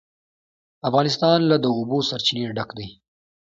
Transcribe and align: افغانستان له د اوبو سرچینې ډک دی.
افغانستان 0.89 1.39
له 1.49 1.55
د 1.63 1.65
اوبو 1.77 1.97
سرچینې 2.09 2.45
ډک 2.57 2.69
دی. 2.77 2.87